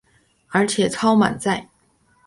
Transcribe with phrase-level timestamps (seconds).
[0.47, 1.69] 而且超满载